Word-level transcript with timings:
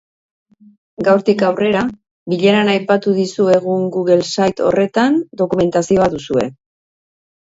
Gaurtik 1.07 1.41
aurrera, 1.49 1.81
bileran 2.31 2.71
aipatu 2.71 3.13
dizuegun 3.17 3.85
google 3.97 4.17
site 4.29 4.67
horretan, 4.69 5.19
dokumentazioa 5.43 6.11
duzue. 6.17 6.47